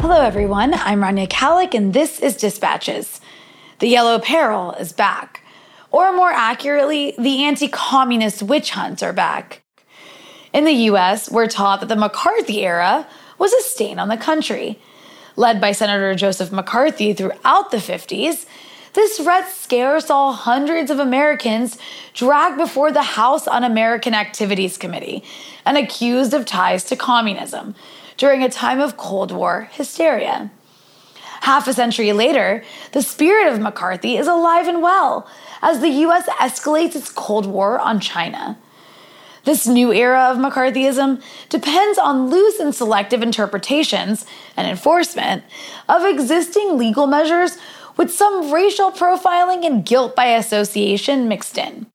[0.00, 0.74] Hello, everyone.
[0.74, 3.20] I'm Rania Khalek, and this is Dispatches.
[3.80, 5.42] The Yellow Peril is back.
[5.90, 9.62] Or more accurately, the anti communist witch hunts are back.
[10.52, 13.08] In the US, we're taught that the McCarthy era
[13.38, 14.78] was a stain on the country.
[15.34, 18.46] Led by Senator Joseph McCarthy throughout the 50s,
[18.92, 21.76] this Red Scare saw hundreds of Americans
[22.14, 25.24] dragged before the House Un American Activities Committee
[25.66, 27.74] and accused of ties to communism
[28.18, 30.50] during a time of Cold War hysteria.
[31.40, 35.26] Half a century later, the spirit of McCarthy is alive and well
[35.62, 38.58] as the US escalates its Cold War on China.
[39.44, 44.26] This new era of McCarthyism depends on loose and selective interpretations
[44.56, 45.44] and enforcement
[45.88, 47.56] of existing legal measures
[47.96, 51.86] with some racial profiling and guilt by association mixed in.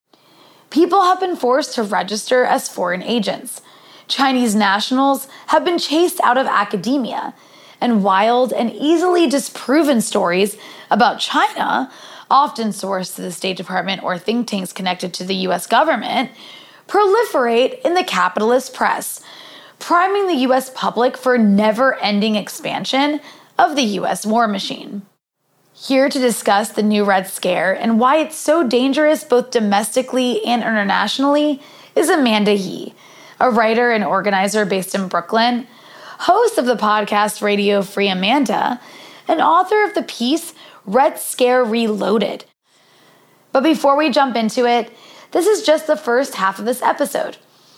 [0.70, 3.62] People have been forced to register as foreign agents.
[4.08, 7.34] Chinese nationals have been chased out of academia,
[7.82, 10.58] and wild and easily disproven stories
[10.90, 11.92] about China,
[12.32, 16.32] often sourced to the State Department or think tanks connected to the US government,
[16.88, 19.22] proliferate in the capitalist press,
[19.80, 23.20] priming the US public for never ending expansion
[23.60, 25.02] of the US war machine.
[25.74, 30.62] Here to discuss the new Red Scare and why it's so dangerous both domestically and
[30.62, 31.62] internationally
[31.96, 32.94] is Amanda Yee,
[33.40, 35.68] a writer and organizer based in Brooklyn,
[36.20, 38.80] host of the podcast Radio Free Amanda,
[39.28, 40.54] and author of the piece
[40.86, 42.46] Red Scare Reloaded.
[43.52, 44.92] But before we jump into it,
[45.32, 47.38] this is just the first half of this episode.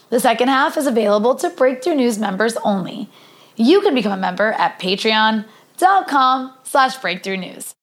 [0.09, 3.09] The second half is available to Breakthrough News members only.
[3.55, 7.73] You can become a member at patreon.com slash breakthrough news.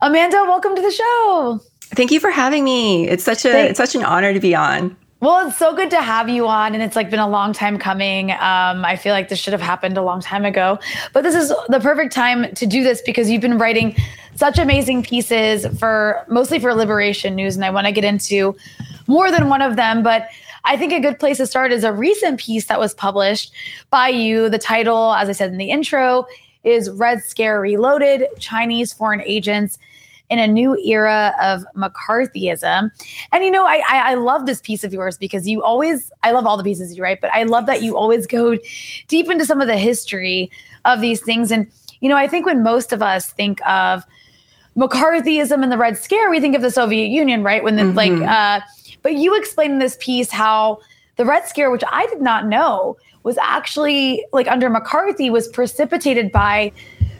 [0.00, 1.60] Amanda, welcome to the show.
[1.94, 3.08] Thank you for having me.
[3.08, 3.70] It's such a Thanks.
[3.70, 4.96] it's such an honor to be on.
[5.20, 7.76] Well, it's so good to have you on, and it's like been a long time
[7.76, 8.30] coming.
[8.30, 10.78] Um, I feel like this should have happened a long time ago,
[11.12, 13.96] but this is the perfect time to do this because you've been writing
[14.36, 18.54] such amazing pieces for mostly for Liberation News, and I want to get into
[19.08, 20.28] more than one of them, but
[20.64, 23.52] I think a good place to start is a recent piece that was published
[23.90, 24.48] by you.
[24.48, 26.28] The title, as I said in the intro,
[26.62, 29.78] is Red Scare Reloaded Chinese Foreign Agents
[30.30, 32.90] in a New Era of McCarthyism.
[33.32, 36.32] And you know, I, I, I love this piece of yours because you always, I
[36.32, 38.58] love all the pieces you write, but I love that you always go
[39.08, 40.50] deep into some of the history
[40.84, 41.50] of these things.
[41.50, 41.66] And,
[42.00, 44.04] you know, I think when most of us think of
[44.76, 47.64] McCarthyism and the Red Scare, we think of the Soviet Union, right?
[47.64, 47.96] When the, mm-hmm.
[47.96, 48.60] like, uh,
[49.02, 50.78] but you explained in this piece how
[51.16, 56.30] the Red Scare, which I did not know, was actually like under McCarthy, was precipitated
[56.30, 56.70] by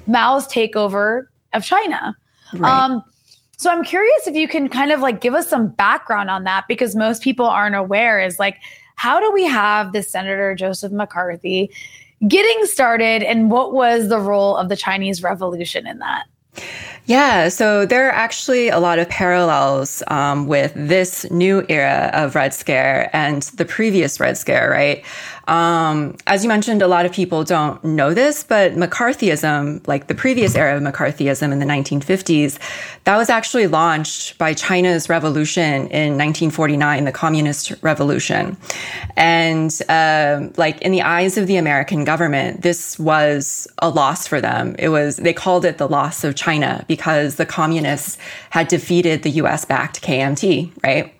[0.06, 2.16] Mao's takeover of China.
[2.54, 2.70] Right.
[2.70, 3.02] Um,
[3.56, 6.66] so I'm curious if you can kind of like give us some background on that
[6.68, 8.56] because most people aren't aware is like,
[8.94, 11.70] how do we have this Senator Joseph McCarthy
[12.26, 16.26] getting started and what was the role of the Chinese Revolution in that?
[17.06, 22.34] Yeah, so there are actually a lot of parallels um, with this new era of
[22.34, 25.02] Red Scare and the previous Red Scare, right?
[25.48, 30.14] Um, as you mentioned, a lot of people don't know this, but McCarthyism, like the
[30.14, 32.58] previous era of McCarthyism in the 1950s,
[33.04, 38.58] that was actually launched by China's revolution in 1949, the Communist Revolution.
[39.16, 44.42] And um, like in the eyes of the American government, this was a loss for
[44.42, 44.76] them.
[44.78, 48.18] It was they called it the loss of China because the communists
[48.50, 49.64] had defeated the U.S.
[49.64, 51.14] backed KMT, right?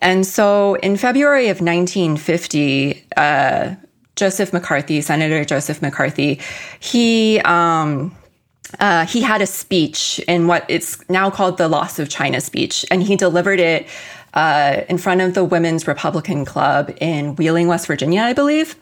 [0.00, 3.74] And so in February of 1950, uh,
[4.16, 6.40] Joseph McCarthy, Senator Joseph McCarthy,
[6.78, 8.16] he um,
[8.78, 12.84] uh, he had a speech in what it's now called the Loss of China speech,
[12.90, 13.88] and he delivered it
[14.34, 18.76] uh, in front of the Women's Republican Club in Wheeling, West Virginia, I believe.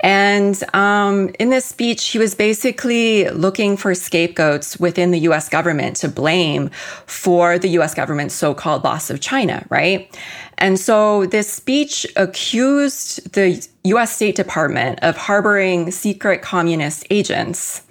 [0.00, 5.96] And um, in this speech, he was basically looking for scapegoats within the US government
[5.96, 6.68] to blame
[7.06, 10.14] for the US government's so called loss of China, right?
[10.58, 17.82] And so this speech accused the US State Department of harboring secret communist agents.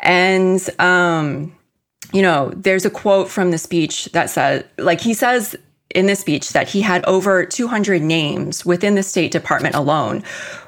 [0.00, 1.54] And, um,
[2.12, 5.56] you know, there's a quote from the speech that says, like, he says
[5.94, 10.22] in the speech that he had over 200 names within the State Department alone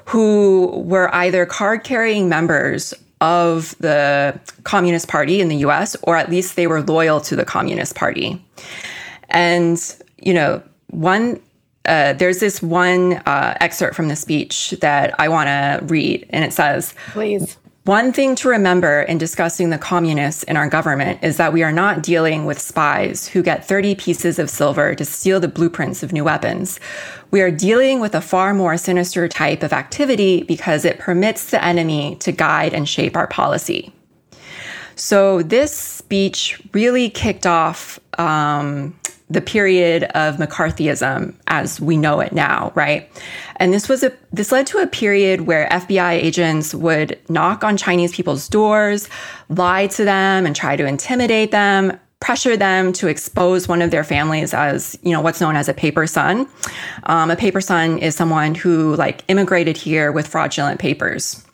[0.05, 6.29] who were either card carrying members of the Communist Party in the US, or at
[6.29, 8.43] least they were loyal to the Communist Party.
[9.29, 9.79] And,
[10.17, 10.61] you know,
[10.93, 11.41] one,
[11.85, 16.45] uh, there's this one uh, excerpt from the speech that I want to read, and
[16.45, 17.57] it says, Please.
[17.85, 21.71] One thing to remember in discussing the communists in our government is that we are
[21.73, 26.13] not dealing with spies who get 30 pieces of silver to steal the blueprints of
[26.13, 26.79] new weapons.
[27.29, 31.61] We are dealing with a far more sinister type of activity because it permits the
[31.61, 33.91] enemy to guide and shape our policy.
[34.95, 38.97] So this speech really kicked off um,
[39.33, 43.09] the period of McCarthyism as we know it now, right?
[43.57, 47.77] And this was a this led to a period where FBI agents would knock on
[47.77, 49.09] Chinese people's doors,
[49.49, 54.03] lie to them and try to intimidate them, pressure them to expose one of their
[54.03, 56.47] families as you know what's known as a paper son
[57.03, 61.45] um, a paper son is someone who like immigrated here with fraudulent papers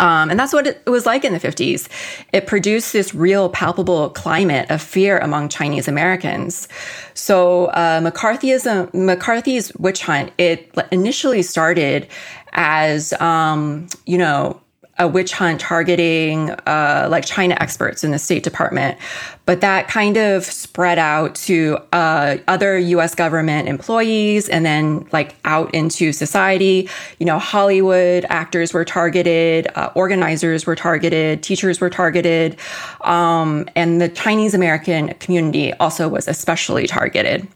[0.00, 1.86] um, and that's what it was like in the 50s.
[2.32, 6.68] It produced this real palpable climate of fear among Chinese Americans.
[7.12, 12.08] So uh, McCarthyism, McCarthy's witch hunt, it initially started
[12.52, 14.60] as, um, you know,
[14.98, 18.98] a witch hunt targeting uh, like China experts in the State Department,
[19.46, 23.14] but that kind of spread out to uh, other U.S.
[23.14, 26.88] government employees and then like out into society.
[27.18, 32.56] You know, Hollywood actors were targeted, uh, organizers were targeted, teachers were targeted,
[33.02, 37.46] um, and the Chinese American community also was especially targeted.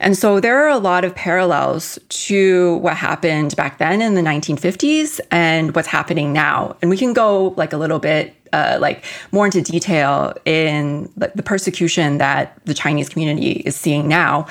[0.00, 4.20] And so there are a lot of parallels to what happened back then in the
[4.20, 6.76] 1950s and what's happening now.
[6.82, 11.34] And we can go like a little bit uh, like more into detail in like,
[11.34, 14.46] the persecution that the Chinese community is seeing now.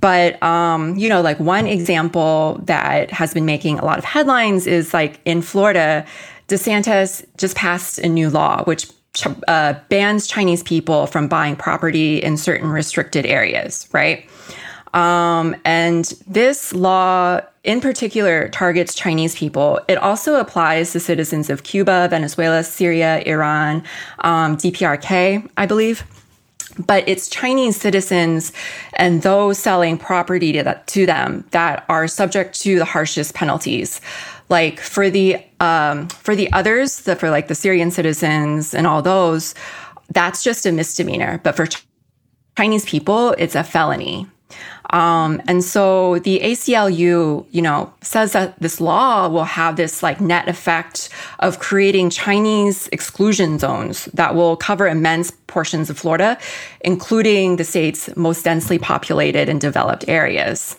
[0.00, 4.66] But um, you know, like one example that has been making a lot of headlines
[4.66, 6.04] is like in Florida,
[6.48, 8.86] DeSantis just passed a new law which
[9.48, 14.28] uh, bans Chinese people from buying property in certain restricted areas, right?
[14.92, 19.80] Um, and this law in particular targets Chinese people.
[19.88, 23.84] It also applies to citizens of Cuba, Venezuela, Syria, Iran,
[24.20, 26.04] um, DPRK, I believe.
[26.78, 28.52] But it's Chinese citizens
[28.94, 34.00] and those selling property to, that, to them that are subject to the harshest penalties.
[34.48, 39.00] Like for the um, for the others, the, for like the Syrian citizens and all
[39.00, 39.54] those,
[40.10, 41.40] that's just a misdemeanor.
[41.44, 41.66] But for
[42.56, 44.26] Chinese people, it's a felony.
[44.90, 50.20] Um, and so the ACLU, you know, says that this law will have this like
[50.20, 51.08] net effect
[51.38, 56.38] of creating Chinese exclusion zones that will cover immense portions of Florida,
[56.82, 60.78] including the state's most densely populated and developed areas.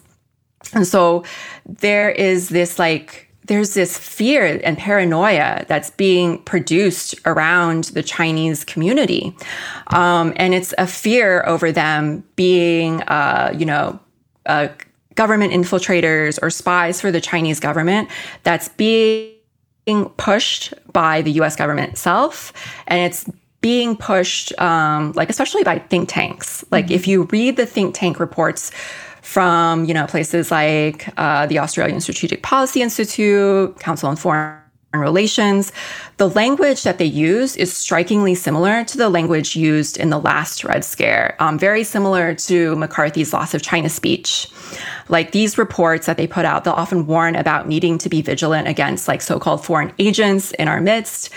[0.74, 1.24] And so
[1.66, 8.64] there is this like there's this fear and paranoia that's being produced around the Chinese
[8.64, 9.36] community.
[9.88, 14.00] Um, and it's a fear over them being, uh, you know,
[14.46, 14.70] uh,
[15.16, 18.10] government infiltrators or spies for the Chinese government
[18.44, 19.36] that's being
[20.18, 22.54] pushed by the US government itself.
[22.88, 23.30] And it's
[23.62, 26.66] being pushed, um, like, especially by think tanks.
[26.72, 26.96] Like, mm-hmm.
[26.96, 28.72] if you read the think tank reports,
[29.24, 34.63] from you know places like uh, the Australian Strategic Policy Institute, Council on Foreign
[35.00, 35.72] relations.
[36.18, 40.64] The language that they use is strikingly similar to the language used in the last
[40.64, 44.48] Red Scare, um, very similar to McCarthy's loss of China speech.
[45.10, 48.68] Like these reports that they put out, they'll often warn about needing to be vigilant
[48.68, 51.30] against like so-called foreign agents in our midst.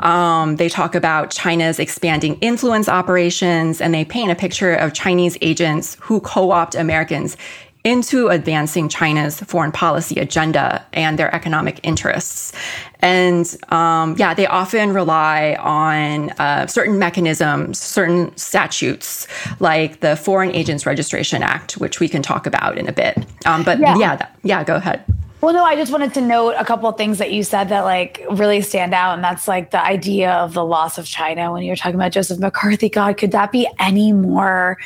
[0.00, 5.38] Um, they talk about China's expanding influence operations, and they paint a picture of Chinese
[5.40, 7.36] agents who co-opt Americans
[7.84, 12.52] into advancing China's foreign policy agenda and their economic interests.
[13.00, 19.26] And um, yeah, they often rely on uh, certain mechanisms, certain statutes,
[19.60, 23.18] like the Foreign Agents Registration Act, which we can talk about in a bit.
[23.44, 25.04] Um, but yeah, yeah, that, yeah, go ahead.
[25.42, 27.82] Well, no, I just wanted to note a couple of things that you said that
[27.82, 29.12] like really stand out.
[29.12, 32.38] And that's like the idea of the loss of China when you're talking about Joseph
[32.38, 32.88] McCarthy.
[32.88, 34.78] God, could that be any more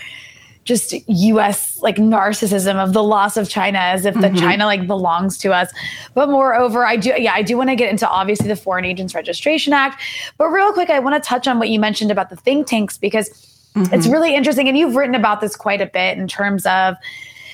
[0.69, 4.37] just US like narcissism of the loss of China as if mm-hmm.
[4.37, 5.73] China like belongs to us.
[6.13, 9.15] But moreover, I do yeah, I do want to get into obviously the Foreign Agents
[9.15, 10.03] Registration Act.
[10.37, 12.99] But real quick, I want to touch on what you mentioned about the think tanks
[12.99, 13.31] because
[13.75, 13.93] mm-hmm.
[13.95, 16.97] it's really interesting and you've written about this quite a bit in terms of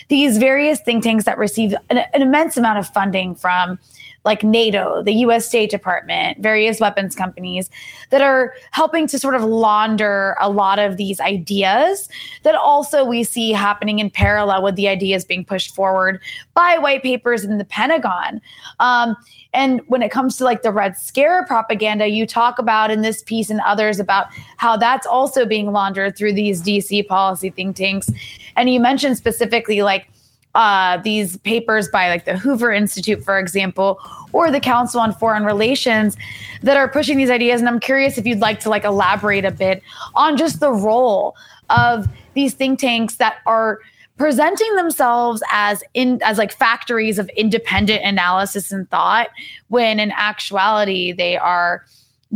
[0.08, 3.78] these various think tanks that receive an, an immense amount of funding from
[4.24, 7.68] like NATO, the US State Department, various weapons companies
[8.10, 12.08] that are helping to sort of launder a lot of these ideas
[12.42, 16.20] that also we see happening in parallel with the ideas being pushed forward
[16.54, 18.40] by white papers in the Pentagon.
[18.80, 19.16] Um,
[19.52, 23.22] and when it comes to like the Red Scare propaganda, you talk about in this
[23.22, 24.26] piece and others about
[24.56, 28.10] how that's also being laundered through these DC policy think tanks.
[28.56, 30.08] And you mentioned specifically like
[30.54, 33.98] uh, these papers by like the Hoover Institute, for example,
[34.32, 36.16] or the Council on Foreign Relations
[36.62, 37.60] that are pushing these ideas.
[37.60, 39.82] And I'm curious if you'd like to like elaborate a bit
[40.14, 41.34] on just the role
[41.70, 43.80] of these think tanks that are
[44.16, 49.28] presenting themselves as in as like factories of independent analysis and thought
[49.68, 51.84] when in actuality they are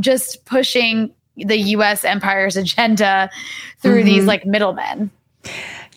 [0.00, 3.30] just pushing the US empire's agenda
[3.78, 4.06] through mm-hmm.
[4.06, 5.10] these like middlemen.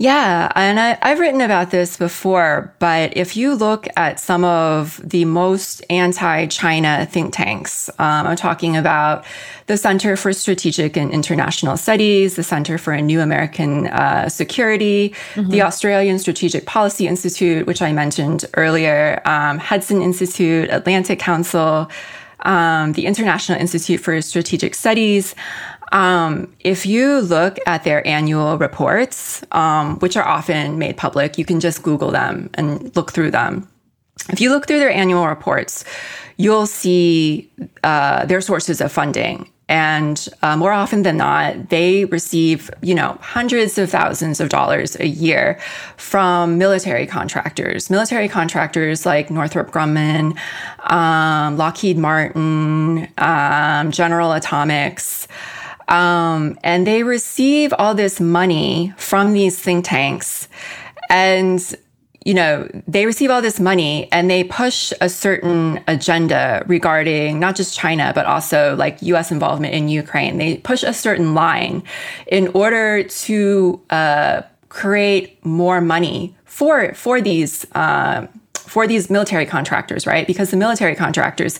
[0.01, 5.00] Yeah, and I, have written about this before, but if you look at some of
[5.08, 9.24] the most anti China think tanks, um, I'm talking about
[9.67, 15.13] the Center for Strategic and International Studies, the Center for a New American uh, Security,
[15.36, 15.51] mm-hmm.
[15.51, 21.91] the Australian Strategic Policy Institute, which I mentioned earlier, um, Hudson Institute, Atlantic Council,
[22.43, 25.36] um, the International Institute for Strategic Studies.
[25.91, 31.45] Um, if you look at their annual reports, um, which are often made public, you
[31.45, 33.67] can just Google them and look through them.
[34.29, 35.83] If you look through their annual reports,
[36.38, 37.51] you'll see
[37.83, 39.50] uh, their sources of funding.
[39.67, 45.00] And uh, more often than not, they receive, you know, hundreds of thousands of dollars
[45.00, 45.60] a year
[45.95, 47.89] from military contractors.
[47.89, 50.38] Military contractors like Northrop Grumman,
[50.91, 55.25] um, Lockheed Martin, um, General Atomics.
[55.88, 60.47] Um, and they receive all this money from these think tanks.
[61.09, 61.75] And,
[62.23, 67.55] you know, they receive all this money and they push a certain agenda regarding not
[67.55, 70.38] just China, but also like US involvement in Ukraine.
[70.38, 71.83] They push a certain line
[72.27, 77.65] in order to uh, create more money for, for these.
[77.73, 78.27] Uh,
[78.72, 80.25] for these military contractors, right?
[80.25, 81.60] Because the military contractors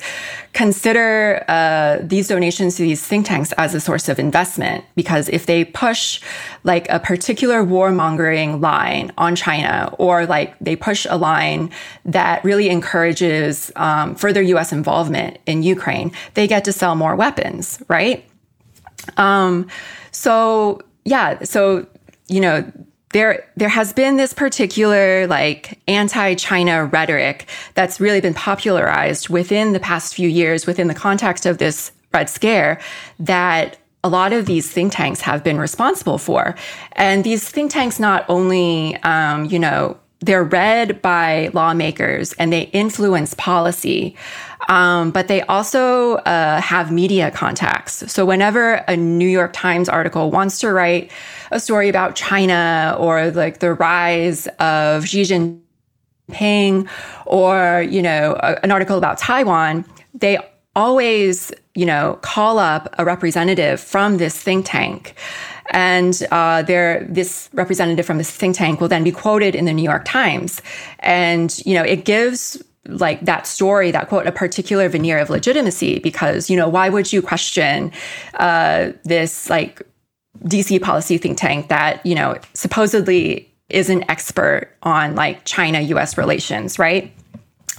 [0.54, 4.86] consider uh, these donations to these think tanks as a source of investment.
[4.96, 6.22] Because if they push
[6.64, 11.70] like a particular warmongering line on China, or like they push a line
[12.06, 14.72] that really encourages um, further U.S.
[14.72, 18.24] involvement in Ukraine, they get to sell more weapons, right?
[19.18, 19.68] Um,
[20.12, 21.86] so yeah, so
[22.30, 22.72] you know
[23.14, 29.80] there there has been this particular like anti-China rhetoric that's really been popularized within the
[29.80, 32.80] past few years within the context of this Red Scare
[33.20, 36.56] that a lot of these think tanks have been responsible for.
[36.94, 42.64] And these think tanks not only, um, you know, they're read by lawmakers and they
[42.74, 44.16] influence policy.
[44.70, 48.12] Um, but they also uh, have media contacts.
[48.12, 51.12] So whenever a New York Times article wants to write
[51.50, 56.88] a story about China or like the rise of Xi Jinping
[57.26, 60.38] or, you know, a, an article about Taiwan, they
[60.76, 65.16] always, you know, call up a representative from this think tank.
[65.72, 69.74] And uh, there, this representative from this think tank will then be quoted in the
[69.74, 70.62] New York Times.
[71.00, 76.00] And, you know, it gives like that story, that quote, a particular veneer of legitimacy
[76.00, 77.92] because, you know, why would you question
[78.36, 79.82] uh, this like
[80.44, 86.18] DC policy think tank that, you know, supposedly is an expert on like China US
[86.18, 87.14] relations, right?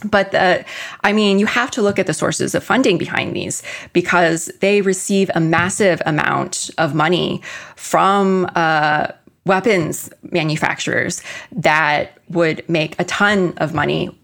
[0.04, 0.64] But the,
[1.02, 4.80] I mean, you have to look at the sources of funding behind these because they
[4.80, 7.42] receive a massive amount of money
[7.76, 9.09] from uh,
[9.44, 14.16] weapons manufacturers that would make a ton of money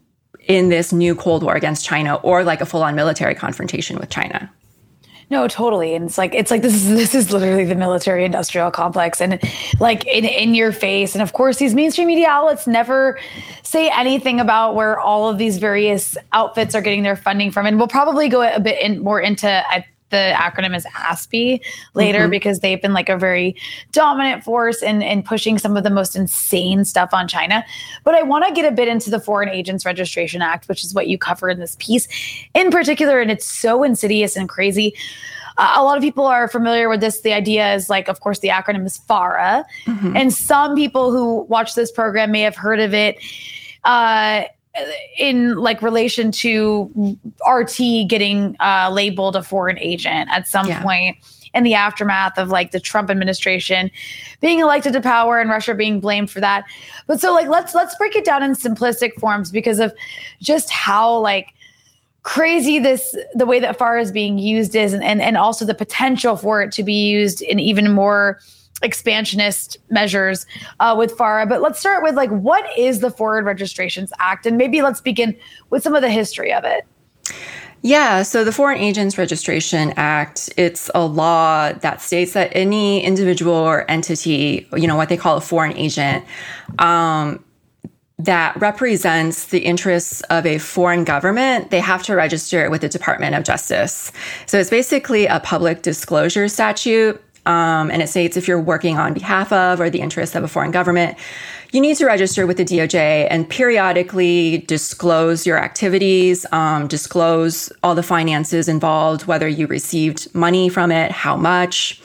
[0.47, 4.11] in this new Cold War against China or like a full on military confrontation with
[4.11, 4.51] China.
[5.31, 5.95] No, totally.
[5.95, 9.39] And it's like it's like this is this is literally the military industrial complex and
[9.79, 11.15] like in in your face.
[11.15, 13.19] And of course, these mainstream media outlets never
[13.63, 17.67] say anything about where all of these various outfits are getting their funding from.
[17.67, 19.63] And we'll probably go a bit in, more into
[20.11, 21.61] the acronym is ASPI
[21.95, 22.31] later mm-hmm.
[22.31, 23.57] because they've been like a very
[23.93, 27.65] dominant force in, in pushing some of the most insane stuff on China.
[28.05, 30.95] But I want to get a bit into the Foreign Agents Registration Act, which is
[30.95, 32.09] what you cover in this piece
[32.55, 33.21] in particular.
[33.21, 34.95] And it's so insidious and crazy.
[35.59, 37.21] Uh, a lot of people are familiar with this.
[37.21, 39.67] The idea is like, of course, the acronym is FARA.
[39.87, 40.17] Mm-hmm.
[40.17, 43.19] And some people who watch this program may have heard of it.
[43.85, 44.45] Uh,
[45.19, 47.19] in like relation to
[47.49, 50.83] RT getting uh, labeled a foreign agent at some yeah.
[50.83, 51.17] point
[51.55, 53.91] in the aftermath of like the Trump administration
[54.41, 56.65] being elected to power and Russia being blamed for that.
[57.07, 59.93] But so like let's let's break it down in simplistic forms because of
[60.41, 61.55] just how like
[62.23, 65.75] crazy this the way that FAR is being used is and, and and also the
[65.75, 68.39] potential for it to be used in even more
[68.83, 70.47] expansionist measures
[70.81, 71.47] uh, with FARA.
[71.47, 74.47] But let's start with like, what is the Foreign Registrations Act?
[74.47, 75.37] And maybe let's begin
[75.71, 76.87] with some of the history of it.
[77.83, 83.55] Yeah, so the Foreign Agents Registration Act, it's a law that states that any individual
[83.55, 86.25] or entity, you know, what they call a foreign agent,
[86.81, 87.45] um,
[88.19, 93.37] that represents the interests of a foreign government, they have to register with the Department
[93.37, 94.11] of Justice.
[94.47, 97.23] So it's basically a public disclosure statute.
[97.49, 100.49] Um, and it states if you're working on behalf of or the interests of a
[100.49, 101.17] foreign government,
[101.73, 107.95] you need to register with the DOJ and periodically disclose your activities, um, disclose all
[107.95, 112.01] the finances involved, whether you received money from it, how much.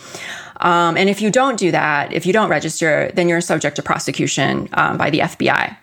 [0.62, 3.84] Um, and if you don't do that, if you don't register, then you're subject to
[3.84, 5.76] prosecution um, by the FBI.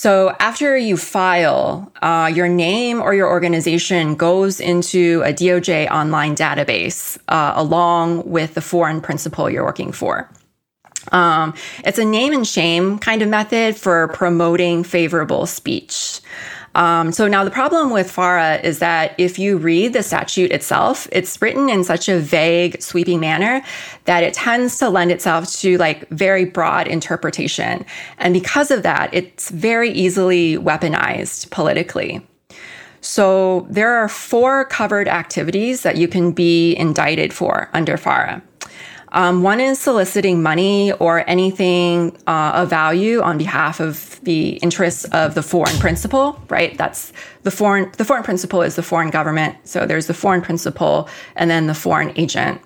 [0.00, 6.36] So after you file, uh, your name or your organization goes into a DOJ online
[6.36, 10.30] database uh, along with the foreign principal you're working for.
[11.10, 11.52] Um,
[11.84, 16.20] it's a name and shame kind of method for promoting favorable speech.
[16.78, 21.08] Um, so now the problem with FARA is that if you read the statute itself,
[21.10, 23.62] it's written in such a vague, sweeping manner
[24.04, 27.84] that it tends to lend itself to like very broad interpretation.
[28.18, 32.24] And because of that, it's very easily weaponized politically.
[33.00, 38.40] So there are four covered activities that you can be indicted for under FARA.
[39.12, 45.04] Um, one is soliciting money or anything uh, of value on behalf of the interests
[45.06, 46.76] of the foreign principal, right?
[46.76, 47.12] That's
[47.42, 49.56] the foreign, the foreign principal is the foreign government.
[49.64, 52.60] So there's the foreign principal and then the foreign agent.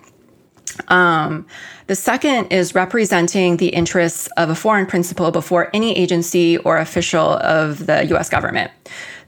[0.89, 1.47] Um,
[1.87, 7.35] the second is representing the interests of a foreign principal before any agency or official
[7.39, 8.71] of the US government.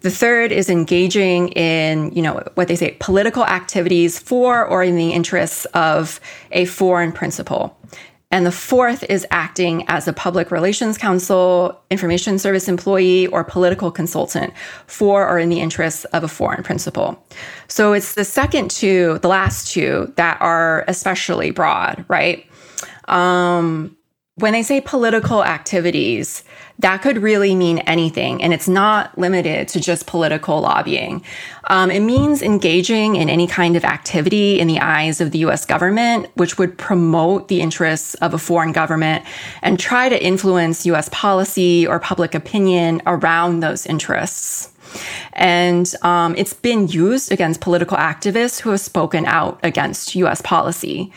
[0.04, 4.96] The third is engaging in, you know, what they say, political activities for or in
[4.96, 6.20] the interests of
[6.52, 7.74] a foreign principal.
[8.30, 13.90] And the fourth is acting as a public relations counsel, information service employee, or political
[13.90, 14.52] consultant
[14.86, 17.18] for or in the interests of a foreign principal.
[17.68, 22.46] So it's the second two, the last two, that are especially broad, right?
[23.08, 23.96] Um,
[24.36, 26.42] when they say political activities,
[26.80, 28.42] that could really mean anything.
[28.42, 31.22] And it's not limited to just political lobbying.
[31.70, 35.64] Um, it means engaging in any kind of activity in the eyes of the US
[35.64, 39.24] government, which would promote the interests of a foreign government
[39.62, 44.72] and try to influence US policy or public opinion around those interests.
[45.32, 51.12] And um, it's been used against political activists who have spoken out against US policy.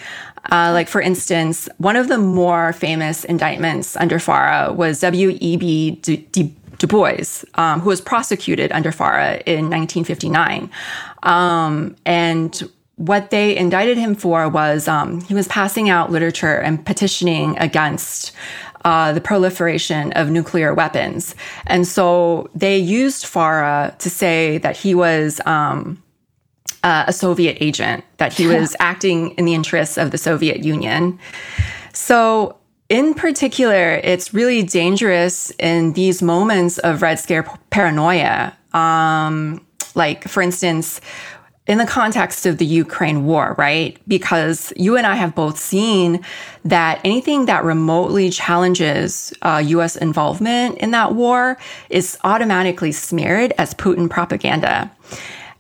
[0.52, 5.92] Uh, like, for instance, one of the more famous indictments under FARA was W.E.B.
[6.02, 10.70] Du, du, du Bois, um, who was prosecuted under FARA in 1959.
[11.24, 16.84] Um, and what they indicted him for was um, he was passing out literature and
[16.84, 18.32] petitioning against
[18.86, 21.36] uh, the proliferation of nuclear weapons.
[21.66, 26.02] And so they used FARA to say that he was um,
[26.88, 31.20] uh, a Soviet agent, that he was acting in the interests of the Soviet Union.
[31.92, 32.56] So,
[32.88, 38.56] in particular, it's really dangerous in these moments of Red Scare paranoia.
[38.74, 41.02] Um, like, for instance,
[41.68, 44.00] in the context of the Ukraine war, right?
[44.08, 46.24] Because you and I have both seen
[46.64, 51.58] that anything that remotely challenges uh, US involvement in that war
[51.90, 54.90] is automatically smeared as Putin propaganda.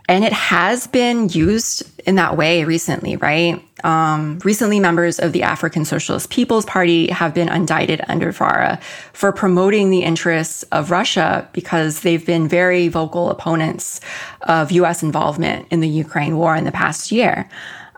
[0.08, 3.62] And it has been used in that way recently, right?
[3.84, 8.80] Um, recently, members of the African Socialist People's Party have been indicted under FARA
[9.12, 14.00] for promoting the interests of Russia because they've been very vocal opponents
[14.44, 17.50] of US involvement in the Ukraine war in the past year.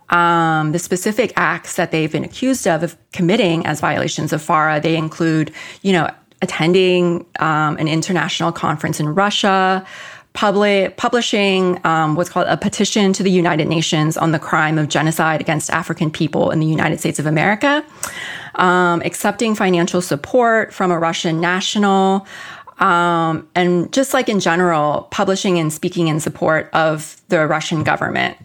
[0.10, 4.82] Um, the specific acts that they've been accused of, of committing as violations of FARA,
[4.82, 5.52] they include,
[5.84, 6.10] you know,
[6.42, 9.86] attending um, an international conference in Russia,
[10.34, 14.88] public, publishing um, what's called a petition to the United Nations on the crime of
[14.88, 17.84] genocide against African people in the United States of America,
[18.56, 22.28] um, accepting financial support from a Russian national,
[22.80, 28.38] um, and just like in general, publishing and speaking in support of the Russian government.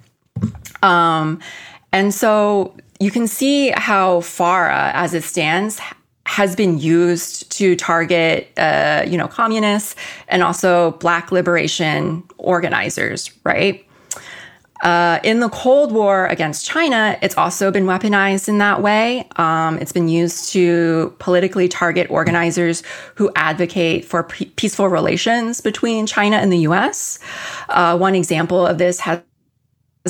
[0.82, 1.40] Um,
[1.92, 5.80] and so you can see how FARA, as it stands,
[6.34, 9.94] has been used to target, uh, you know, communists
[10.26, 13.86] and also Black liberation organizers, right?
[14.82, 19.28] Uh, in the Cold War against China, it's also been weaponized in that way.
[19.36, 22.82] Um, it's been used to politically target organizers
[23.14, 27.20] who advocate for p- peaceful relations between China and the US.
[27.68, 29.22] Uh, one example of this has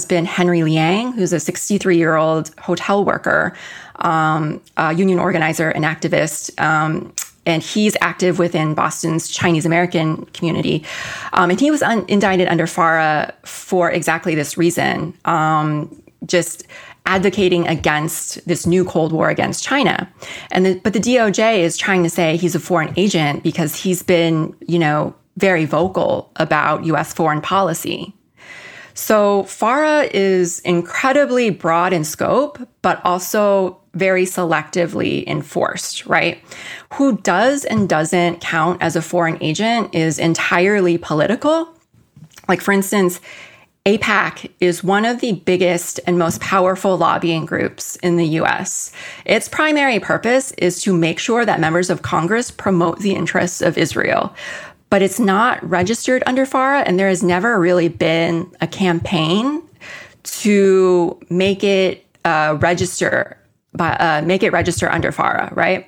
[0.04, 3.57] been Henry Liang, who's a 63 year old hotel worker
[4.00, 4.61] um,
[4.96, 6.61] union organizer and activist.
[6.61, 7.14] Um,
[7.46, 10.85] and he's active within Boston's Chinese American community.
[11.33, 15.16] Um, and he was un- indicted under FARA for exactly this reason.
[15.26, 16.64] Um, just
[17.07, 20.11] advocating against this new Cold War against China.
[20.50, 24.02] And the, but the DOJ is trying to say he's a foreign agent because he's
[24.02, 28.12] been, you know, very vocal about US foreign policy.
[28.94, 36.38] So FARA is incredibly broad in scope, but also very selectively enforced, right?
[36.94, 41.68] Who does and doesn't count as a foreign agent is entirely political.
[42.48, 43.20] Like, for instance,
[43.87, 48.92] AIPAC is one of the biggest and most powerful lobbying groups in the US.
[49.26, 53.76] Its primary purpose is to make sure that members of Congress promote the interests of
[53.76, 54.35] Israel.
[54.90, 59.62] But it's not registered under FARA, and there has never really been a campaign
[60.23, 63.37] to make it uh, register,
[63.79, 65.87] uh, make it register under FARA, right?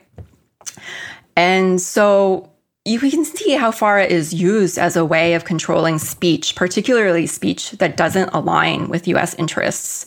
[1.36, 2.50] And so
[2.86, 7.72] you can see how FARA is used as a way of controlling speech, particularly speech
[7.72, 10.06] that doesn't align with US interests.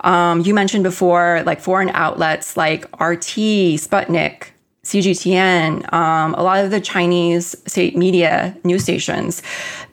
[0.00, 4.48] Um, you mentioned before, like foreign outlets like RT, Sputnik,
[4.86, 9.42] CGTN, um, a lot of the Chinese state media news stations,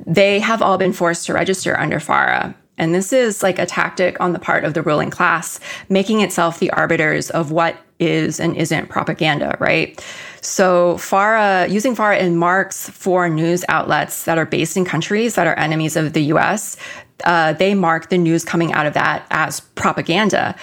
[0.06, 2.56] they have all been forced to register under FARA.
[2.78, 6.60] And this is like a tactic on the part of the ruling class, making itself
[6.60, 10.00] the arbiters of what is and isn't propaganda, right?
[10.42, 15.48] So FARA, using FARA in marks for news outlets that are based in countries that
[15.48, 16.78] are enemies of the US,
[17.24, 20.56] uh, they mark the news coming out of that as propaganda.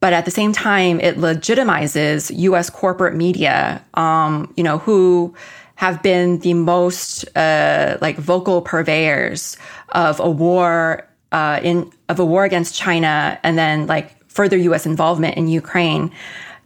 [0.00, 5.34] But at the same time, it legitimizes US corporate media, um, you know, who
[5.76, 9.56] have been the most uh, like vocal purveyors
[9.90, 14.86] of a war uh, in of a war against China and then like further U.S.
[14.86, 16.10] involvement in Ukraine,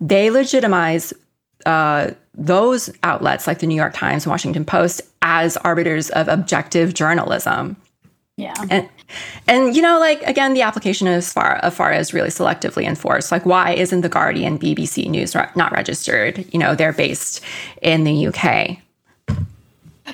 [0.00, 1.12] they legitimize
[1.66, 6.94] uh, those outlets like the New York Times and Washington Post as arbiters of objective
[6.94, 7.76] journalism.
[8.36, 8.54] Yeah.
[8.68, 8.88] And
[9.46, 13.30] and you know, like again, the application of far of FARA is really selectively enforced.
[13.30, 16.44] Like, why isn't the Guardian, BBC News not registered?
[16.52, 17.40] You know, they're based
[17.82, 18.78] in the UK.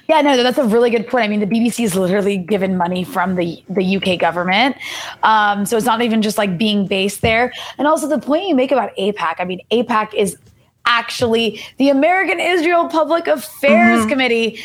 [0.08, 1.24] Yeah, no, that's a really good point.
[1.24, 4.76] I mean, the BBC is literally given money from the the UK government,
[5.22, 7.52] um, so it's not even just like being based there.
[7.78, 9.36] And also the point you make about AIPAC.
[9.38, 10.36] I mean, AIPAC is
[10.86, 14.08] actually the American Israel Public Affairs mm-hmm.
[14.08, 14.60] Committee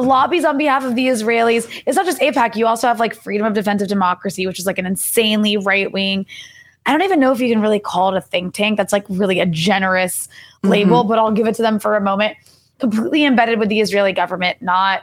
[0.00, 1.82] lobbies on behalf of the Israelis.
[1.86, 2.56] It's not just AIPAC.
[2.56, 6.26] You also have like Freedom of Defensive Democracy, which is like an insanely right wing.
[6.86, 8.76] I don't even know if you can really call it a think tank.
[8.76, 10.28] That's like really a generous
[10.62, 11.08] label, mm-hmm.
[11.08, 12.36] but I'll give it to them for a moment
[12.80, 15.02] completely embedded with the Israeli government, not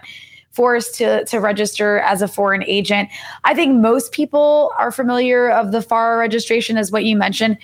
[0.51, 3.10] forced to to register as a foreign agent.
[3.43, 7.57] I think most people are familiar of the FARA registration as what you mentioned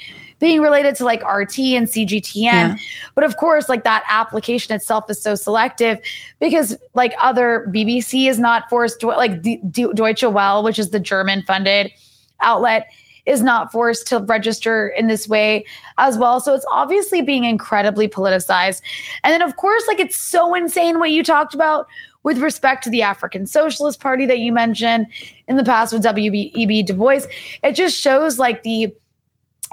[0.44, 2.34] being related to like RT and CGTN.
[2.36, 2.76] Yeah.
[3.16, 6.00] But of course, like that application itself is so selective
[6.42, 10.90] because like other BBC is not forced to like D- D- Deutsche Welle, which is
[10.90, 11.94] the German funded
[12.42, 12.88] outlet
[13.26, 15.64] is not forced to register in this way
[15.98, 16.42] as well.
[16.42, 18.82] So it's obviously being incredibly politicized.
[19.24, 21.88] And then, of course, like it's so insane what you talked about
[22.24, 25.08] with respect to the African Socialist Party that you mentioned
[25.48, 26.84] in the past with W.E.B.
[26.84, 27.22] Du Bois.
[27.64, 28.94] It just shows like the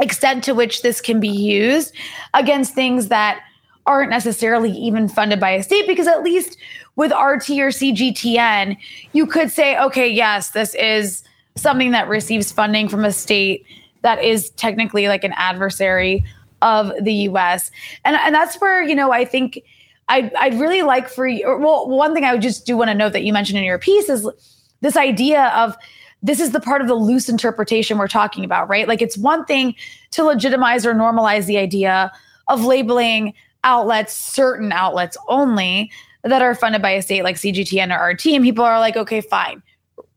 [0.01, 1.95] extent to which this can be used
[2.35, 3.43] against things that
[3.87, 6.57] aren't necessarily even funded by a state because at least
[6.97, 8.77] with RT or CGTN,
[9.13, 11.25] you could say, okay, yes, this is
[11.57, 13.65] something that receives funding from a state
[14.03, 16.25] that is technically like an adversary
[16.63, 17.71] of the US.
[18.05, 19.63] And and that's where, you know, I think
[20.09, 22.95] I I'd really like for you well, one thing I would just do want to
[22.95, 24.29] note that you mentioned in your piece is
[24.81, 25.77] this idea of
[26.23, 28.87] this is the part of the loose interpretation we're talking about, right?
[28.87, 29.75] Like it's one thing
[30.13, 32.13] to legitimize or normalize the idea
[32.49, 35.91] of labeling outlets, certain outlets only
[36.23, 38.27] that are funded by a state like CGTN or RT.
[38.27, 39.63] And people are like, okay, fine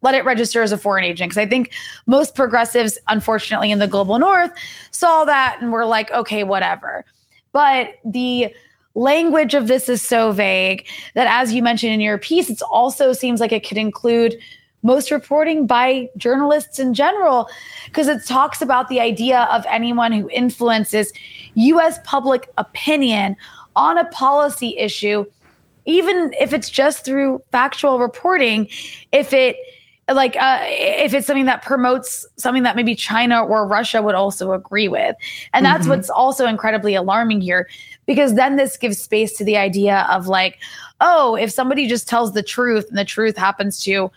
[0.04, 1.30] let it register as a foreign agent.
[1.30, 1.74] Because I think
[2.06, 4.52] most progressives, unfortunately, in the global north
[4.92, 7.06] saw that and were like, okay, whatever.
[7.54, 8.54] But the
[8.96, 10.86] language of this is so vague
[11.16, 14.38] that, as you mentioned in your piece, it also seems like it could include
[14.84, 17.50] most reporting by journalists in general,
[17.86, 21.12] because it talks about the idea of anyone who influences
[21.56, 23.36] US public opinion
[23.76, 25.26] on a policy issue,
[25.86, 28.68] even if it's just through factual reporting,
[29.12, 29.58] if it
[30.12, 34.52] like uh, if it's something that promotes something that maybe China or Russia would also
[34.52, 35.16] agree with.
[35.54, 35.92] And that's mm-hmm.
[35.92, 37.70] what's also incredibly alarming here
[38.06, 40.60] because then this gives space to the idea of like,
[41.00, 44.12] oh, if somebody just tells the truth and the truth happens to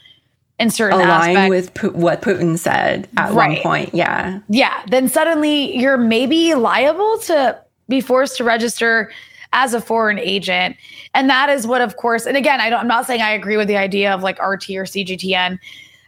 [0.58, 3.50] in certain align aspect, with what Putin said at right.
[3.50, 9.12] one point, yeah, yeah, then suddenly you're maybe liable to be forced to register
[9.52, 10.76] as a foreign agent.
[11.14, 13.56] And that is what, of course, and again, I don't, I'm not saying I agree
[13.56, 15.58] with the idea of like RT or CGTN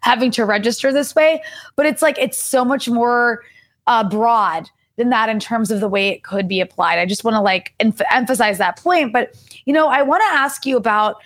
[0.01, 1.43] having to register this way,
[1.77, 3.43] but it's like, it's so much more
[3.87, 6.99] uh, broad than that in terms of the way it could be applied.
[6.99, 9.13] I just want to like em- emphasize that point.
[9.13, 9.35] But,
[9.65, 11.17] you know, I want to ask you about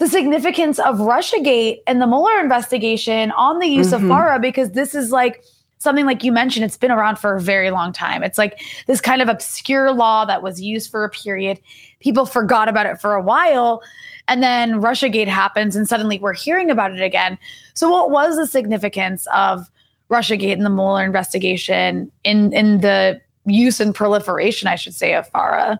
[0.00, 4.06] the significance of Russiagate and the Mueller investigation on the use mm-hmm.
[4.06, 5.44] of FARA because this is like
[5.76, 8.22] something like you mentioned, it's been around for a very long time.
[8.22, 11.60] It's like this kind of obscure law that was used for a period.
[12.00, 13.82] People forgot about it for a while.
[14.26, 17.36] And then Russiagate happens, and suddenly we're hearing about it again.
[17.74, 19.70] So, what was the significance of
[20.08, 25.28] Russiagate and the Mueller investigation in in the use and proliferation, I should say, of
[25.28, 25.78] FARA?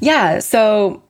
[0.00, 0.38] Yeah.
[0.38, 1.02] So,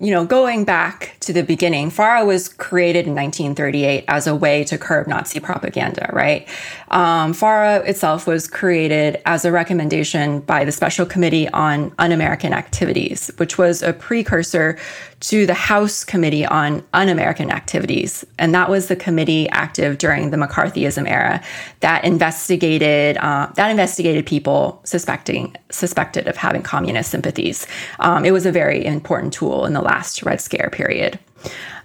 [0.00, 4.64] you know, going back to the beginning, FARA was created in 1938 as a way
[4.64, 6.48] to curb Nazi propaganda, right?
[6.90, 12.54] Um, FARA itself was created as a recommendation by the Special Committee on Un American
[12.54, 14.78] Activities, which was a precursor
[15.20, 18.24] to the House Committee on Un American Activities.
[18.38, 21.42] And that was the committee active during the McCarthyism era
[21.80, 27.66] that investigated, uh, that investigated people suspecting, suspected of having communist sympathies.
[28.00, 31.18] Um, it was a very important tool in the last Red Scare period.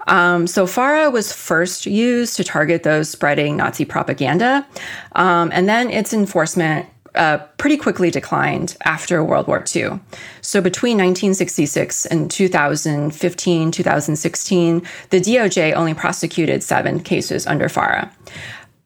[0.08, 4.67] Um, so FARA was first used to target those spreading Nazi propaganda,
[5.13, 9.99] um, and then its enforcement uh, pretty quickly declined after World War II.
[10.41, 18.12] So between 1966 and 2015, 2016, the DOJ only prosecuted seven cases under FARA.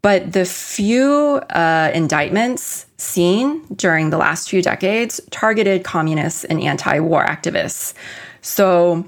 [0.07, 7.01] But the few uh, indictments seen during the last few decades targeted communists and anti
[7.01, 7.93] war activists.
[8.39, 9.03] So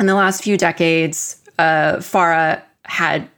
[0.00, 3.28] in the last few decades, uh, FARA had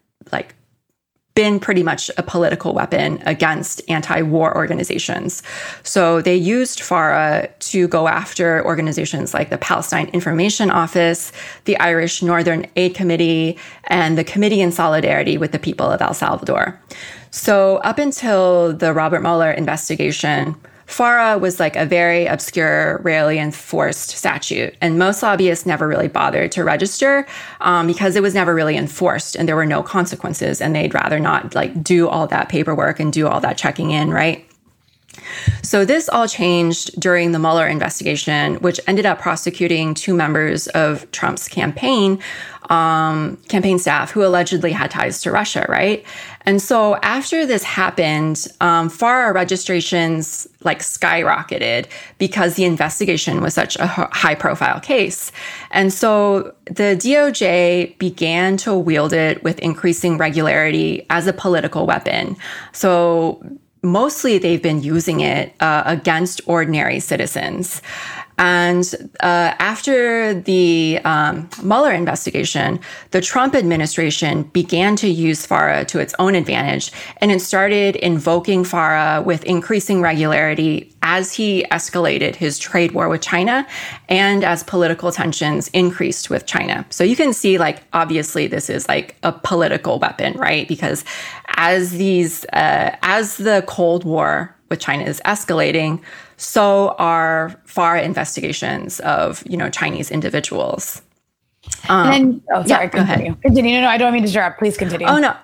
[1.35, 5.42] been pretty much a political weapon against anti war organizations.
[5.83, 11.33] So they used FARA to go after organizations like the Palestine Information Office,
[11.64, 16.14] the Irish Northern Aid Committee, and the Committee in Solidarity with the People of El
[16.14, 16.81] Salvador.
[17.31, 20.55] So up until the Robert Mueller investigation,
[20.87, 26.53] FARA was like a very obscure, rarely enforced statute, and most lobbyists never really bothered
[26.53, 27.27] to register
[27.61, 31.18] um, because it was never really enforced, and there were no consequences, and they'd rather
[31.18, 34.44] not like do all that paperwork and do all that checking in, right?
[35.62, 41.11] So this all changed during the Mueller investigation, which ended up prosecuting two members of
[41.12, 42.20] Trump's campaign
[42.70, 46.05] um, campaign staff who allegedly had ties to Russia, right?
[46.47, 51.87] And so after this happened, um, FARA registrations like skyrocketed
[52.19, 55.33] because the investigation was such a high profile case.
[55.71, 62.37] And so the DOJ began to wield it with increasing regularity as a political weapon.
[62.73, 63.43] So
[63.83, 67.83] mostly they've been using it uh, against ordinary citizens.
[68.37, 72.81] And uh, after the um, Mueller investigation,
[73.12, 78.64] the Trump administration began to use FARA to its own advantage, and it started invoking
[78.64, 83.66] FARA with increasing regularity as he escalated his trade war with China
[84.09, 86.85] and as political tensions increased with China.
[86.90, 90.66] So you can see, like, obviously, this is like a political weapon, right?
[90.66, 91.05] Because
[91.57, 96.01] as these, uh, as the Cold War with China is escalating,
[96.37, 101.01] so are FAR investigations of you know Chinese individuals.
[101.89, 102.87] Um, then, oh, sorry.
[102.87, 103.41] Yeah, go ahead.
[103.43, 103.77] Continue.
[103.77, 104.59] No, no, I don't mean to interrupt.
[104.59, 105.07] Please continue.
[105.07, 105.37] Oh no,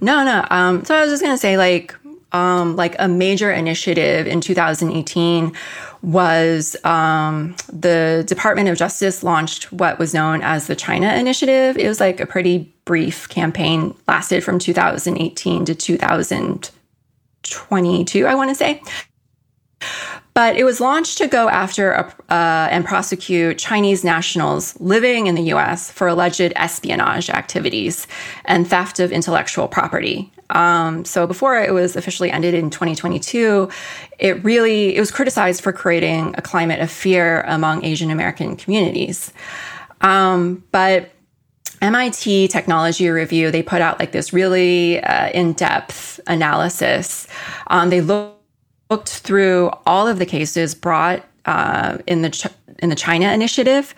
[0.00, 0.46] no, no.
[0.50, 1.94] Um, so I was just gonna say, like,
[2.32, 5.52] um, like a major initiative in 2018
[6.02, 11.76] was um, the Department of Justice launched what was known as the China Initiative.
[11.76, 15.74] It was like a pretty brief campaign, lasted from 2018 to
[17.50, 18.82] 2022, I want to say.
[20.34, 25.42] But it was launched to go after uh, and prosecute Chinese nationals living in the
[25.54, 28.06] US for alleged espionage activities
[28.44, 30.32] and theft of intellectual property.
[30.50, 33.68] Um, so before it was officially ended in 2022,
[34.18, 39.32] it really it was criticized for creating a climate of fear among Asian American communities.
[40.00, 41.10] Um, but
[41.80, 47.26] MIT Technology Review, they put out like this really uh, in depth analysis.
[47.68, 48.38] Um, they looked
[48.90, 52.46] looked through all of the cases brought uh, in the Ch-
[52.78, 53.94] in the China initiative,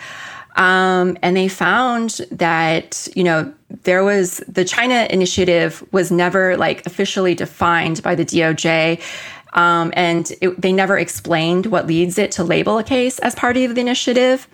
[0.56, 6.84] um, and they found that you know there was the China initiative was never like
[6.86, 9.00] officially defined by the DOJ.
[9.52, 13.56] Um, and it, they never explained what leads it to label a case as part
[13.56, 14.46] of the initiative.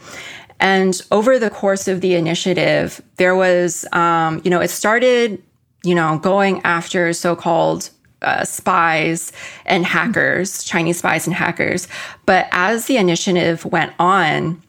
[0.61, 5.43] And over the course of the initiative, there was, um, you know, it started,
[5.85, 7.91] you know, going after so called
[8.23, 9.33] uh, spies
[9.67, 11.89] and hackers, Chinese spies and hackers.
[12.25, 14.63] But as the initiative went on,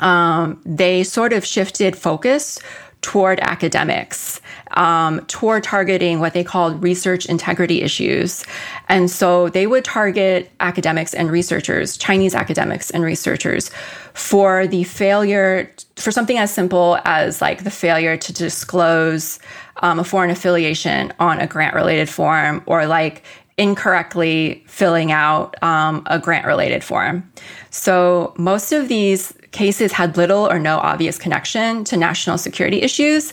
[0.00, 2.58] um, they sort of shifted focus
[3.02, 4.40] toward academics
[4.76, 8.44] um, toward targeting what they called research integrity issues.
[8.88, 13.70] And so they would target academics and researchers, Chinese academics and researchers,
[14.14, 19.38] for the failure, for something as simple as like the failure to disclose
[19.78, 23.22] um, a foreign affiliation on a grant related form or like
[23.58, 27.30] incorrectly filling out um, a grant related form.
[27.70, 33.32] So most of these cases had little or no obvious connection to national security issues.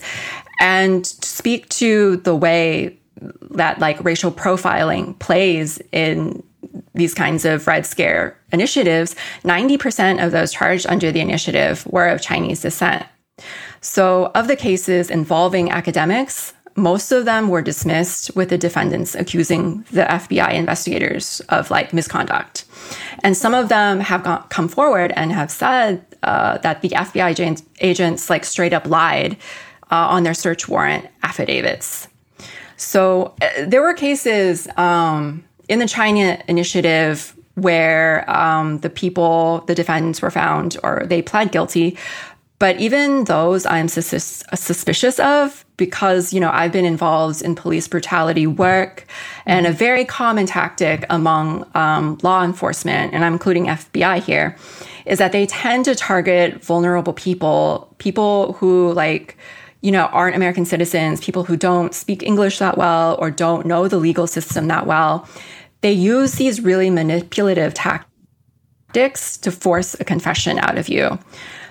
[0.60, 2.98] And speak to the way
[3.50, 6.42] that like racial profiling plays in
[6.94, 9.14] these kinds of Red Scare initiatives,
[9.44, 13.06] 90% of those charged under the initiative were of Chinese descent.
[13.80, 19.84] So, of the cases involving academics, most of them were dismissed with the defendants accusing
[19.92, 22.64] the FBI investigators of like misconduct.
[23.22, 27.62] And some of them have gone, come forward and have said uh, that the FBI
[27.80, 29.36] agents like straight up lied
[29.90, 32.08] uh, on their search warrant affidavits.
[32.76, 39.74] So uh, there were cases um, in the China initiative where um, the people, the
[39.74, 41.96] defendants were found or they pled guilty.
[42.58, 47.88] But even those I'm sus- suspicious of because you know I've been involved in police
[47.88, 49.06] brutality work,
[49.44, 54.56] and a very common tactic among um, law enforcement, and I'm including FBI here,
[55.04, 59.36] is that they tend to target vulnerable people, people who like
[59.84, 63.86] you know aren't American citizens, people who don't speak English that well or don't know
[63.86, 65.28] the legal system that well.
[65.82, 71.18] They use these really manipulative tactics to force a confession out of you.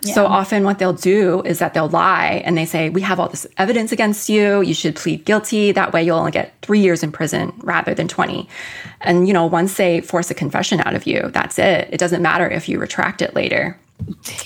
[0.03, 3.29] So often what they'll do is that they'll lie and they say, We have all
[3.29, 4.61] this evidence against you.
[4.61, 5.71] You should plead guilty.
[5.71, 8.47] That way you'll only get three years in prison rather than 20.
[9.01, 11.87] And, you know, once they force a confession out of you, that's it.
[11.89, 13.79] It doesn't matter if you retract it later.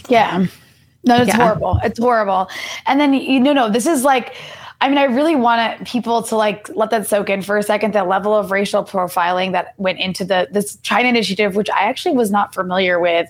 [0.07, 0.45] Yeah.
[1.07, 1.37] No, it's yeah.
[1.37, 1.79] horrible.
[1.83, 2.49] It's horrible.
[2.85, 4.35] And then, you know, no, this is like,
[4.79, 7.93] I mean, I really want people to like let that soak in for a second.
[7.93, 12.15] The level of racial profiling that went into the this China initiative, which I actually
[12.15, 13.27] was not familiar with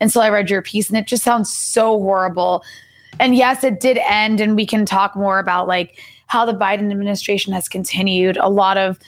[0.00, 2.64] until I read your piece, and it just sounds so horrible.
[3.18, 6.90] And yes, it did end, and we can talk more about like how the Biden
[6.90, 8.98] administration has continued a lot of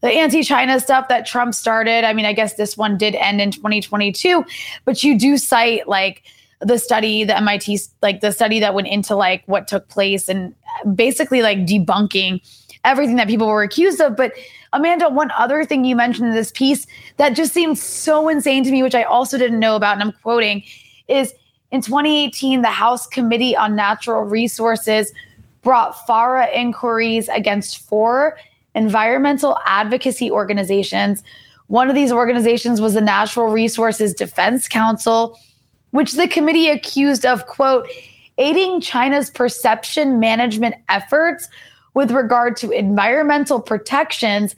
[0.00, 2.04] the anti-China stuff that Trump started.
[2.04, 4.44] I mean, I guess this one did end in 2022,
[4.84, 6.22] but you do cite like
[6.60, 10.54] the study, the MIT, like the study that went into like what took place and
[10.94, 12.40] basically like debunking
[12.84, 14.16] everything that people were accused of.
[14.16, 14.32] But
[14.72, 18.70] Amanda, one other thing you mentioned in this piece that just seems so insane to
[18.70, 20.62] me, which I also didn't know about, and I'm quoting,
[21.06, 21.32] is
[21.70, 25.12] in 2018, the House Committee on Natural Resources
[25.62, 28.38] brought FARA inquiries against four
[28.74, 31.22] environmental advocacy organizations.
[31.66, 35.38] One of these organizations was the Natural Resources Defense Council,
[35.90, 37.88] which the committee accused of, quote,
[38.38, 41.48] aiding China's perception management efforts
[41.94, 44.54] with regard to environmental protections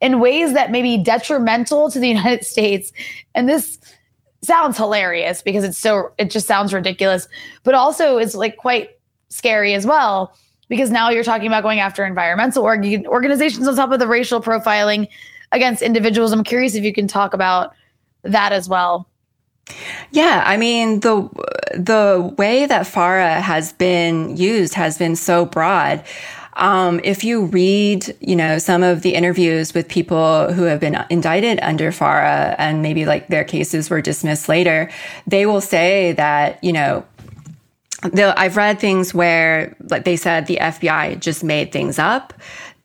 [0.00, 2.92] in ways that may be detrimental to the United States.
[3.34, 3.78] And this
[4.42, 7.28] sounds hilarious because it's so it just sounds ridiculous,
[7.62, 8.90] but also is like quite
[9.28, 10.36] scary as well
[10.68, 14.42] because now you're talking about going after environmental org- organizations on top of the racial
[14.42, 15.08] profiling
[15.52, 16.32] against individuals.
[16.32, 17.72] I'm curious if you can talk about
[18.22, 19.08] that as well.
[20.10, 21.28] Yeah, I mean the
[21.74, 26.04] the way that FARA has been used has been so broad.
[26.54, 31.02] Um, if you read, you know, some of the interviews with people who have been
[31.08, 34.90] indicted under FARA and maybe like their cases were dismissed later,
[35.26, 37.06] they will say that, you know,
[38.02, 42.34] I've read things where like they said the FBI just made things up,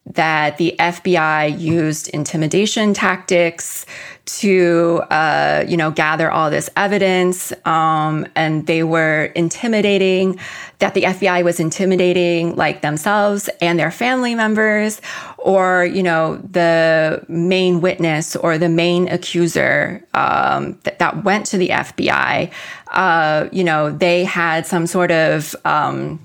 [0.06, 3.86] that the FBI used intimidation tactics
[4.28, 10.40] to, uh, you know, gather all this evidence, um, and they were intimidating.
[10.80, 15.02] That the FBI was intimidating like themselves and their family members,
[15.38, 21.58] or you know, the main witness or the main accuser um, that, that went to
[21.58, 22.52] the FBI.
[22.92, 26.20] Uh, you know, they had some sort of um,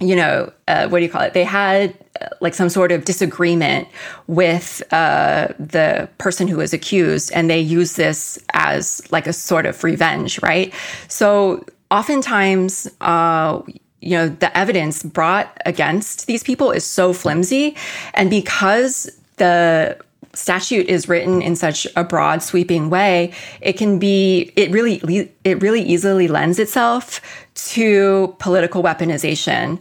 [0.00, 1.32] you know, uh, what do you call it?
[1.32, 1.96] They had
[2.40, 3.88] like some sort of disagreement
[4.26, 9.66] with uh, the person who was accused, and they use this as like a sort
[9.66, 10.72] of revenge, right?
[11.08, 13.60] So oftentimes, uh,
[14.00, 17.76] you know, the evidence brought against these people is so flimsy,
[18.14, 19.98] and because the
[20.34, 25.60] statute is written in such a broad sweeping way it can be it really it
[25.60, 27.20] really easily lends itself
[27.54, 29.78] to political weaponization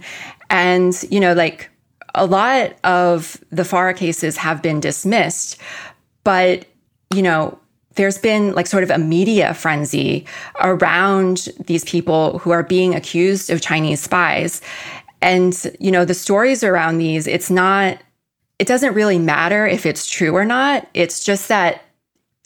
[0.50, 1.71] and you know like
[2.16, 5.58] a lot of the FARA cases have been dismissed
[6.24, 6.66] but
[7.14, 7.58] you know
[7.96, 10.26] there's been like sort of a media frenzy
[10.62, 14.62] around these people who are being accused of Chinese spies
[15.22, 18.00] And, you know, the stories around these, it's not,
[18.60, 20.88] it doesn't really matter if it's true or not.
[20.94, 21.84] It's just that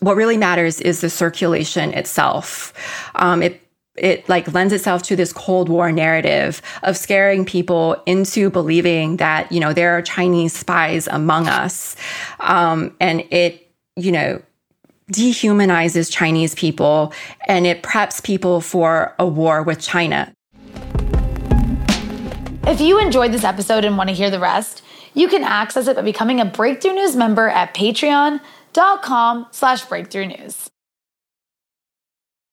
[0.01, 2.73] what really matters is the circulation itself.
[3.15, 3.64] Um, it
[3.97, 9.51] it like lends itself to this cold war narrative of scaring people into believing that
[9.51, 11.95] you know there are chinese spies among us.
[12.39, 14.41] Um, and it you know
[15.11, 17.13] dehumanizes chinese people
[17.47, 20.33] and it preps people for a war with china.
[22.67, 24.81] If you enjoyed this episode and want to hear the rest
[25.13, 30.69] you can access it by becoming a breakthrough news member at patreon.com slash breakthrough news